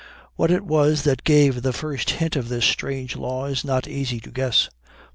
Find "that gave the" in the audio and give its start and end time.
1.03-1.71